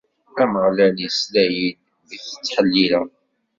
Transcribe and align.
Ameɣlal 0.41 0.97
isla-yi-d 1.07 1.79
mi 2.07 2.17
t-ttḥellileɣ. 2.19 3.07